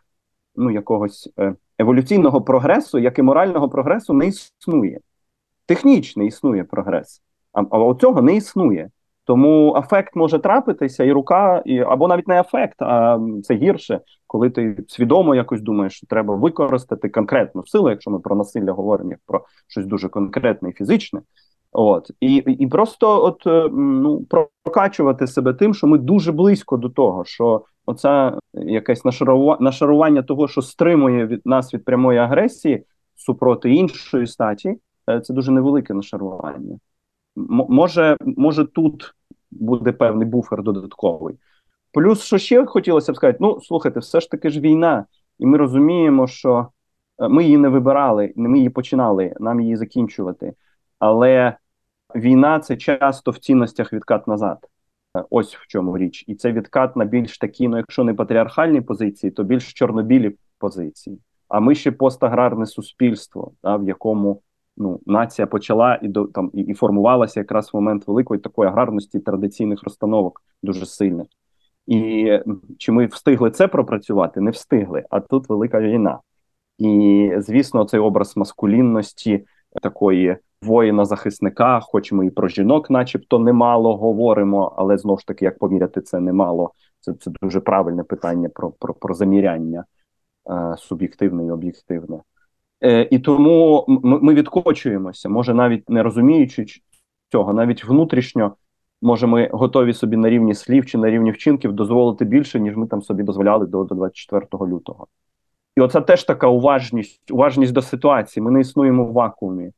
[0.57, 5.01] ну, якогось е, еволюційного прогресу, як і морального прогресу, не існує.
[5.67, 8.91] Технічний існує прогрес, а, а цього не існує.
[9.27, 14.51] Тому афект може трапитися, і рука, і або навіть не афект, а це гірше, коли
[14.51, 19.21] ти свідомо якось думаєш, що треба використати конкретну силу, якщо ми про насилля говоримо як
[19.27, 21.21] про щось дуже конкретне і фізичне.
[21.73, 24.27] От і і просто от е, ну
[24.65, 29.05] прокачувати себе тим, що ми дуже близько до того, що оце якесь
[29.61, 32.85] нашарування, того, що стримує від нас від прямої агресії
[33.17, 34.75] супроти іншої статі,
[35.11, 36.79] е, це дуже невелике нашарування.
[37.37, 39.15] Може, може, тут
[39.51, 41.37] буде певний буфер додатковий.
[41.93, 45.07] Плюс, що ще хотілося б сказати: ну слухайте, все ж таки ж війна,
[45.39, 46.69] і ми розуміємо, що
[47.19, 50.53] е, ми її не вибирали, не ми її починали, нам її закінчувати.
[50.99, 51.57] Але
[52.15, 54.59] війна це часто в цінностях відкат назад.
[55.17, 58.81] Е, ось в чому річ, і це відкат на більш такі, ну якщо не патріархальні
[58.81, 61.19] позиції, то більш чорнобілі позиції.
[61.49, 64.43] А ми ще постаграрне суспільство, да, в якому
[64.77, 69.21] ну нація почала і до там і, і формувалася якраз в момент великої такої аграрності
[69.21, 71.27] традиційних розстановок дуже сильних.
[71.87, 72.31] І
[72.79, 74.41] чи ми встигли це пропрацювати?
[74.41, 75.05] Не встигли.
[75.11, 76.21] А тут велика війна.
[76.79, 79.45] І звісно, цей образ маскулінності
[79.83, 85.59] такої воїна-захисника, хоч ми і про жінок, начебто, немало говоримо, але знову ж таки, як
[85.59, 89.85] поміряти це немало, це це дуже правильне питання про про, про заміряння
[90.51, 92.21] е, суб'єктивне і об'єктивне.
[92.87, 96.67] Е, І тому ми, відкочуємося, може, навіть не розуміючи
[97.33, 98.57] цього, навіть внутрішньо,
[99.03, 102.87] може, ми готові собі на рівні слів чи на рівні вчинків дозволити більше, ніж ми
[102.87, 105.07] там собі дозволяли до, до 24 лютого.
[105.77, 108.43] І оце теж така уважність, уважність до ситуації.
[108.43, 109.71] Ми не існуємо в вакуумі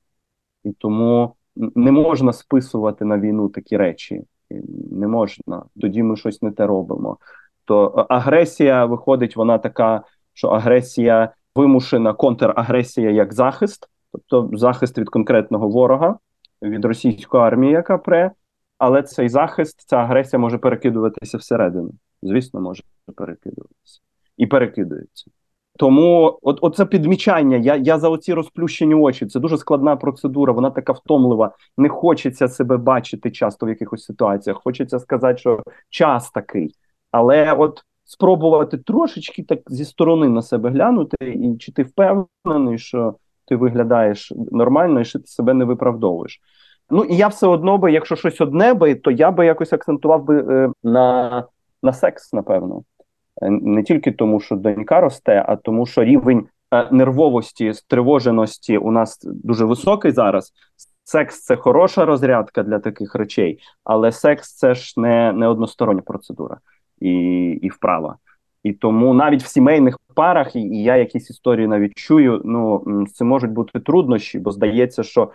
[0.65, 4.23] і тому не можна списувати на війну такі речі.
[4.91, 7.19] Не можна, тоді ми щось не те робимо.
[7.65, 10.03] То агресія виходить, вона така,
[10.35, 16.19] що агресія вимушена контрагресія як захист, тобто захист від конкретного ворога,
[16.63, 18.31] від російської армії, яка пре,
[18.79, 21.91] але цей захист, ця агресія може перекидуватися всередину.
[22.23, 22.83] Звісно, може
[23.17, 24.01] перекидуватися
[24.37, 25.31] і перекидується.
[25.79, 27.57] Тому от оце підмічання.
[27.57, 29.27] Я я за оці розплющені очі.
[29.27, 30.53] Це дуже складна процедура.
[30.53, 31.53] Вона така втомлива.
[31.77, 34.61] Не хочеться себе бачити часто в якихось ситуаціях.
[34.65, 36.75] Хочеться сказати, що час такий,
[37.11, 43.15] але от спробувати трошечки так зі сторони на себе глянути, і чи ти впевнений, що
[43.47, 46.41] ти виглядаєш нормально, і що ти себе не виправдовуєш.
[46.91, 50.25] Ну і я все одно би, якщо щось одне би, то я би якось акцентував
[50.25, 51.45] би е, на,
[51.83, 52.83] на секс, напевно.
[53.43, 58.91] Е, не тільки тому, що донька росте, а тому, що рівень е, нервовості, стривоженості у
[58.91, 60.53] нас дуже високий зараз.
[61.05, 66.59] Секс це хороша розрядка для таких речей, але секс це ж не не одностороння процедура
[67.01, 67.13] і
[67.63, 68.17] і вправа.
[68.63, 72.85] І тому навіть в сімейних парах, і, я якісь історії навіть чую, ну
[73.15, 75.31] це можуть бути труднощі, бо здається, що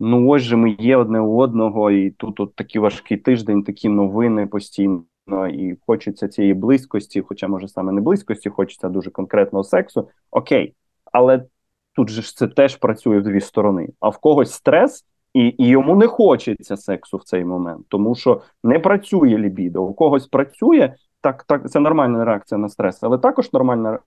[0.00, 3.88] ну ось же ми є одне у одного, і тут от такий важкий тиждень, такі
[3.88, 5.04] новини постійно
[5.52, 10.08] і хочеться цієї близькості, хоча, може, саме не близькості, хочеться дуже конкретного сексу.
[10.30, 10.74] Окей,
[11.12, 11.44] але
[11.92, 13.88] тут же ж це теж працює в дві сторони.
[14.00, 18.42] А в когось стрес, і і йому не хочеться сексу в цей момент, тому що
[18.64, 19.82] не працює лібідо.
[19.82, 20.94] У когось працює.
[21.22, 23.98] Так, так, це нормальна реакція на стрес, але також нормальна е,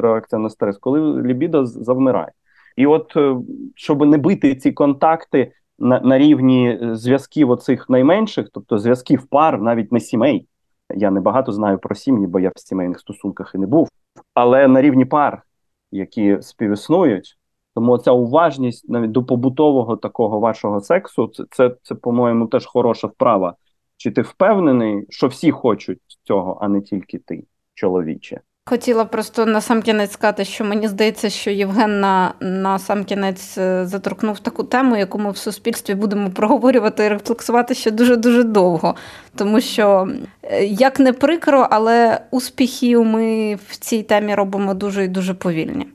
[0.00, 2.32] реакція на стрес, коли лібідо завмирає.
[2.76, 3.36] І от е,
[3.74, 9.60] щоб не бити ці контакти на на рівні е, зв'язків оцих найменших, тобто зв'язків пар,
[9.60, 10.48] навіть не сімей,
[10.94, 13.88] я не багато знаю про сім'ї, бо я в сімейних стосунках і не був.
[14.34, 15.42] Але на рівні пар,
[15.90, 17.37] які співіснують,
[17.78, 23.06] Тому ця уважність навіть до побутового такого вашого сексу, це, це, це, по-моєму, теж хороша
[23.06, 23.54] вправа.
[23.96, 28.40] Чи ти впевнений, що всі хочуть цього, а не тільки ти, чоловіче?
[28.64, 33.58] Хотіла просто на сам кінець сказати, що мені здається, що Євген на, на сам кінець
[33.58, 38.42] е, заторкнув таку тему, яку ми в суспільстві будемо проговорювати і рефлексувати ще дуже дуже
[38.42, 38.94] довго.
[39.34, 40.08] Тому що
[40.42, 45.86] е, як не прикро, але успіхів ми в цій темі робимо дуже і дуже повільні.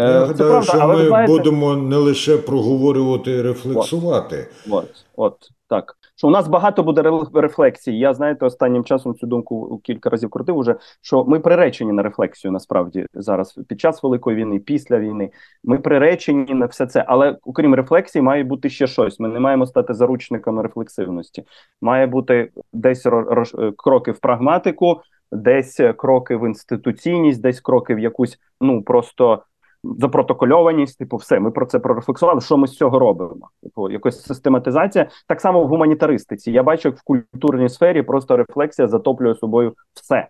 [0.00, 1.32] Е, Я гадаю, правда, що ми знаєте...
[1.32, 4.48] будемо не лише проговорювати і рефлексувати.
[4.66, 4.84] От, от,
[5.16, 7.02] от так що у нас багато буде
[7.34, 7.98] рефлексій.
[7.98, 12.52] Я знаєте, останнім часом цю думку кілька разів крутив уже, що ми приречені на рефлексію
[12.52, 15.30] насправді зараз під час великої війни, після війни.
[15.64, 17.04] Ми приречені на все це.
[17.08, 19.20] Але окрім рефлексії, має бути ще щось.
[19.20, 21.44] Ми не маємо стати заручниками рефлексивності.
[21.80, 23.54] Має бути десь рош...
[23.76, 25.00] кроки в прагматику,
[25.32, 29.42] десь кроки в інституційність, десь кроки в якусь ну просто
[29.84, 32.40] запротокольованість, типу, все, ми про це прорефлексували.
[32.40, 33.48] Що ми з цього робимо?
[33.62, 35.08] Типу, якось систематизація.
[35.26, 36.52] Так само в гуманітаристиці.
[36.52, 40.28] Я бачу, як в культурній сфері просто рефлексія затоплює собою все.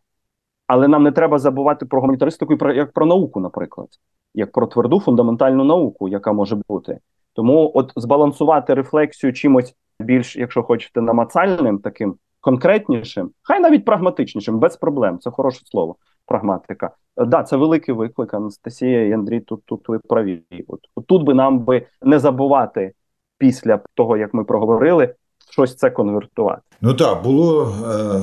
[0.66, 3.88] Але нам не треба забувати про гуманітаристику про як про науку, наприклад,
[4.34, 6.98] як про тверду фундаментальну науку, яка може бути.
[7.32, 14.76] Тому, от збалансувати рефлексію чимось більш, якщо хочете, намацальним, таким конкретнішим, хай навіть прагматичнішим, без
[14.76, 15.18] проблем.
[15.18, 15.96] Це хороше слово
[16.30, 16.90] прагматика.
[17.16, 18.34] Да, це великий виклик.
[18.34, 19.40] Анастасія і Андрій.
[19.40, 20.42] Тут тут ви праві.
[20.68, 22.92] От, тут би нам би не забувати
[23.38, 25.14] після того, як ми проговорили,
[25.50, 26.60] щось це конвертувати.
[26.80, 28.20] Ну так було е,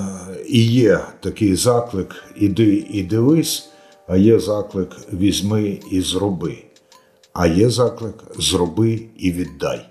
[0.48, 3.74] і є такий заклик: іди і дивись.
[4.08, 6.58] А є заклик візьми і зроби.
[7.34, 9.90] А є заклик зроби і віддай.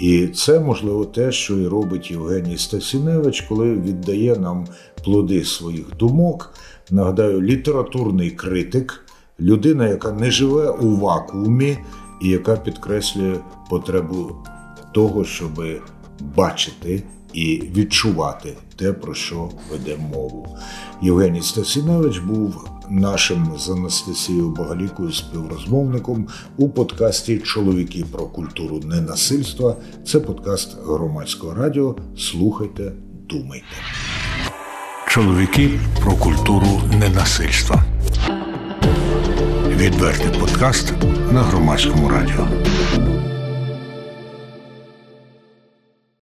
[0.00, 4.66] І це можливо те, що і робить Євгеній Стасіневич, коли віддає нам
[5.04, 6.54] плоди своїх думок.
[6.90, 9.04] Нагадаю, літературний критик,
[9.40, 11.78] людина, яка не живе у вакуумі
[12.22, 13.36] і яка підкреслює
[13.70, 14.36] потребу
[14.94, 15.62] того, щоб
[16.20, 20.56] бачити і відчувати те, про що веде мову.
[21.02, 29.76] Євгеній Стасіневич був нашим з Анастасією Багалікою співрозмовником у подкасті Чоловіки про культуру ненасильства.
[30.06, 31.96] Це подкаст громадського радіо.
[32.18, 32.92] Слухайте,
[33.28, 33.66] думайте.
[35.08, 35.70] Чоловіки
[36.00, 37.84] про культуру ненасильства.
[39.68, 40.94] Відвертий подкаст
[41.32, 42.48] на громадському радіо.